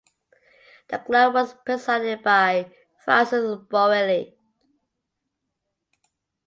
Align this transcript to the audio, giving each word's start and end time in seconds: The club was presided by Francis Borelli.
The 0.87 0.97
club 0.97 1.35
was 1.35 1.53
presided 1.63 2.23
by 2.23 2.73
Francis 3.05 3.55
Borelli. 3.69 4.33